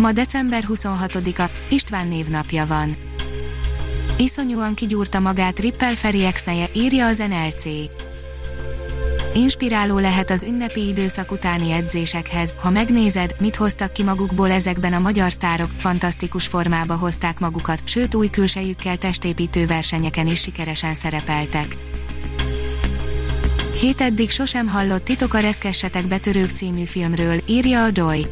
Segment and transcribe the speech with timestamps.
[0.00, 2.96] Ma december 26-a, István névnapja van.
[4.18, 7.64] Iszonyúan kigyúrta magát Rippel Feri exneje, írja az NLC.
[9.34, 14.98] Inspiráló lehet az ünnepi időszak utáni edzésekhez, ha megnézed, mit hoztak ki magukból ezekben a
[14.98, 21.76] magyar sztárok, fantasztikus formába hozták magukat, sőt új külsejükkel testépítő versenyeken is sikeresen szerepeltek.
[23.80, 28.26] Hét eddig sosem hallott titok a Reszkessetek betörők című filmről, írja a Joy.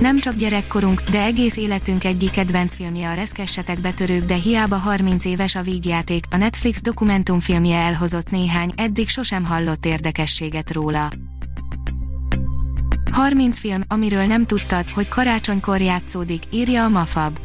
[0.00, 5.24] Nem csak gyerekkorunk, de egész életünk egyik kedvenc filmje a Reszkessetek betörők, de hiába 30
[5.24, 11.08] éves a vígjáték, a Netflix dokumentumfilmje elhozott néhány, eddig sosem hallott érdekességet róla.
[13.10, 17.38] 30 film, amiről nem tudtad, hogy karácsonykor játszódik, írja a Mafab.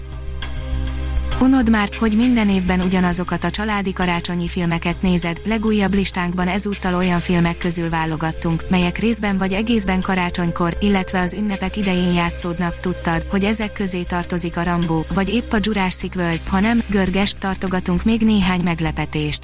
[1.43, 7.19] Unod már, hogy minden évben ugyanazokat a családi karácsonyi filmeket nézed, legújabb listánkban ezúttal olyan
[7.19, 13.43] filmek közül válogattunk, melyek részben vagy egészben karácsonykor, illetve az ünnepek idején játszódnak, tudtad, hogy
[13.43, 18.21] ezek közé tartozik a Rambo, vagy épp a Jurassic World, ha nem, görges, tartogatunk még
[18.21, 19.43] néhány meglepetést.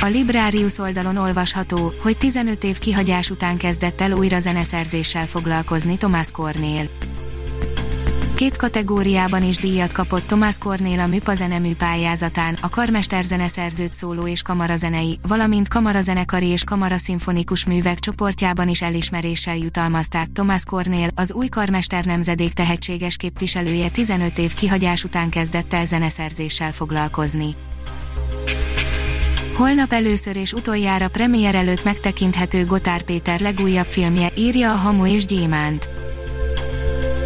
[0.00, 6.30] A Librarius oldalon olvasható, hogy 15 év kihagyás után kezdett el újra zeneszerzéssel foglalkozni Thomas
[6.30, 6.88] Cornél.
[8.38, 14.26] Két kategóriában is díjat kapott Tomás Kornél a MÜPA zenemű pályázatán, a karmester zeneszerzőt szóló
[14.26, 21.48] és kamarazenei, valamint kamarazenekari és kamaraszimfonikus művek csoportjában is elismeréssel jutalmazták Tomás Kornél, az új
[21.48, 27.54] karmester nemzedék tehetséges képviselője 15 év kihagyás után kezdett el zeneszerzéssel foglalkozni.
[29.54, 35.24] Holnap először és utoljára premier előtt megtekinthető Gotár Péter legújabb filmje, írja a Hamu és
[35.24, 35.97] Gyémánt.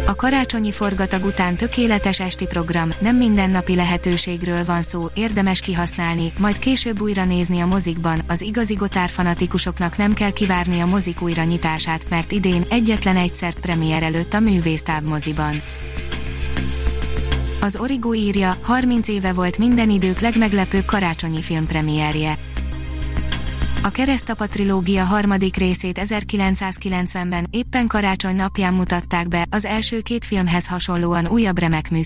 [0.05, 6.59] A karácsonyi forgatag után tökéletes esti program, nem mindennapi lehetőségről van szó, érdemes kihasználni, majd
[6.59, 11.43] később újra nézni a mozikban, az igazi gotár fanatikusoknak nem kell kivárni a mozik újra
[11.43, 15.61] nyitását, mert idén egyetlen egyszer premier előtt a művésztáb moziban.
[17.61, 22.37] Az Origo írja, 30 éve volt minden idők legmeglepőbb karácsonyi filmpremierje.
[23.85, 30.67] A Keresztapa trilógia harmadik részét 1990-ben éppen karácsony napján mutatták be, az első két filmhez
[30.67, 31.99] hasonlóan újabb remek mű.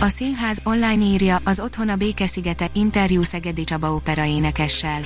[0.00, 5.00] A színház online írja az Otthon a Békeszigete interjú Szegedi Csaba opera énekessel.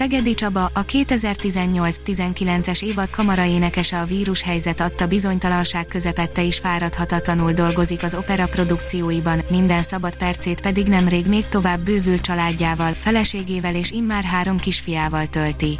[0.00, 8.14] Szegedi Csaba, a 2018-19-es évad kamaraénekese a vírushelyzet adta bizonytalanság közepette is fáradhatatlanul dolgozik az
[8.14, 14.58] opera produkcióiban, minden szabad percét pedig nemrég még tovább bővült családjával, feleségével és immár három
[14.58, 15.74] kisfiával tölti.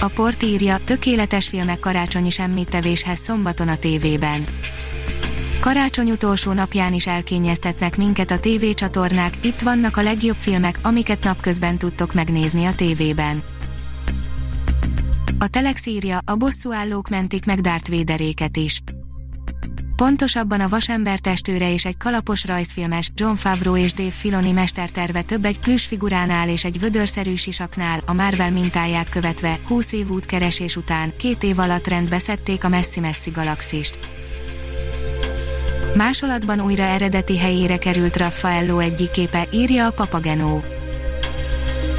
[0.00, 4.44] A port írja, tökéletes filmek karácsonyi semmittevéshez szombaton a tévében.
[5.64, 11.78] Karácsony utolsó napján is elkényeztetnek minket a tévécsatornák, itt vannak a legjobb filmek, amiket napközben
[11.78, 13.42] tudtok megnézni a tévében.
[15.38, 18.80] A Telex írja, a bosszúállók mentik meg Darth Vaderéket is.
[19.96, 25.44] Pontosabban a vasember testőre és egy kalapos rajzfilmes John Favreau és Dave Filoni mesterterve több
[25.44, 31.42] egy figuránál és egy vödörszerű sisaknál, a Marvel mintáját követve, 20 év útkeresés után, két
[31.42, 33.98] év alatt rendbe szedték a messzi-messzi galaxist.
[35.96, 40.62] Másolatban újra eredeti helyére került Raffaello egyik képe, írja a Papagenó.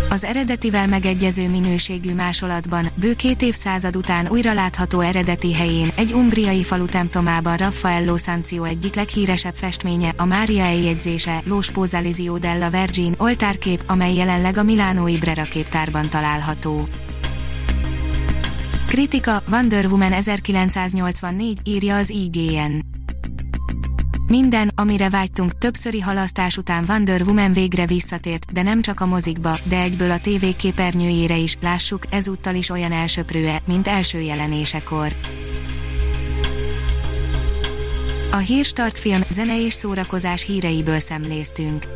[0.10, 6.64] Az eredetivel megegyező minőségű másolatban, bő két évszázad után újra látható eredeti helyén, egy umbriai
[6.64, 13.84] falu templomában Raffaello Sancio egyik leghíresebb festménye, a Mária eljegyzése, Los Posalizio della Vergine, oltárkép,
[13.88, 16.88] amely jelenleg a Milánói Brera képtárban található.
[18.88, 22.95] Kritika, Wonder Woman 1984, írja az IGN.
[24.28, 29.60] Minden, amire vágytunk, többszöri halasztás után Wonder Woman végre visszatért, de nem csak a mozikba,
[29.68, 35.16] de egyből a tévé képernyőjére is, lássuk, ezúttal is olyan elsöprőe, mint első jelenésekor.
[38.32, 41.88] A Hírstart film, zene és szórakozás híreiből szemléztünk.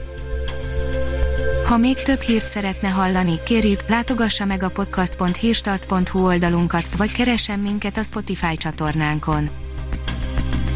[1.66, 7.98] Ha még több hírt szeretne hallani, kérjük, látogassa meg a podcast.hírstart.hu oldalunkat, vagy keressen minket
[7.98, 9.68] a Spotify csatornánkon